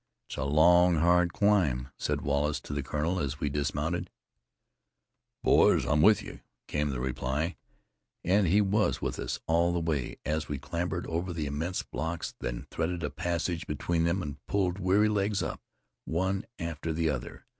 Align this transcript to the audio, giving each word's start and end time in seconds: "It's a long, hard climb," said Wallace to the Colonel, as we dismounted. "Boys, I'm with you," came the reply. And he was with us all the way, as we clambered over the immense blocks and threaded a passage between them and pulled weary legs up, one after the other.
"It's 0.27 0.37
a 0.37 0.45
long, 0.45 0.95
hard 0.95 1.31
climb," 1.31 1.89
said 1.95 2.21
Wallace 2.21 2.59
to 2.61 2.73
the 2.73 2.81
Colonel, 2.81 3.19
as 3.19 3.39
we 3.39 3.49
dismounted. 3.51 4.09
"Boys, 5.43 5.85
I'm 5.85 6.01
with 6.01 6.23
you," 6.23 6.39
came 6.67 6.89
the 6.89 6.99
reply. 6.99 7.55
And 8.23 8.47
he 8.47 8.61
was 8.61 8.99
with 8.99 9.19
us 9.19 9.39
all 9.45 9.71
the 9.71 9.79
way, 9.79 10.17
as 10.25 10.49
we 10.49 10.57
clambered 10.57 11.05
over 11.05 11.31
the 11.33 11.45
immense 11.45 11.83
blocks 11.83 12.33
and 12.41 12.67
threaded 12.71 13.03
a 13.03 13.11
passage 13.11 13.67
between 13.67 14.05
them 14.05 14.23
and 14.23 14.43
pulled 14.47 14.79
weary 14.79 15.07
legs 15.07 15.43
up, 15.43 15.61
one 16.05 16.45
after 16.57 16.93
the 16.93 17.11
other. 17.11 17.45